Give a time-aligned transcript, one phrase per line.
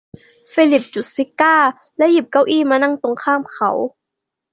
[0.53, 3.71] ฟิลิปจุดซิการ์แล้วหยิบเก้าอี้มานั่งตรงข้ามเขา